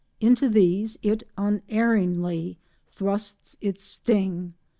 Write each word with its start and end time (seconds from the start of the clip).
Into 0.19 0.49
these 0.49 0.97
it 1.03 1.21
unerringly 1.37 2.57
thrusts 2.89 3.55
its 3.61 3.83
sting. 3.83 4.55